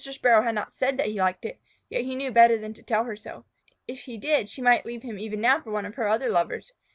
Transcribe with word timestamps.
Sparrow 0.03 0.41
had 0.41 0.55
not 0.55 0.75
said 0.75 0.97
that 0.97 1.05
he 1.09 1.19
liked 1.21 1.45
it, 1.45 1.59
yet 1.87 2.01
he 2.05 2.15
knew 2.15 2.31
better 2.31 2.57
than 2.57 2.73
to 2.73 2.81
tell 2.81 3.03
her 3.03 3.15
so. 3.15 3.45
If 3.87 3.99
he 4.05 4.17
did, 4.17 4.49
she 4.49 4.59
might 4.59 4.83
leave 4.83 5.03
him 5.03 5.19
even 5.19 5.39
now 5.39 5.61
for 5.61 5.69
one 5.69 5.85
of 5.85 5.93
her 5.93 6.07
other 6.07 6.31
lovers. 6.31 6.71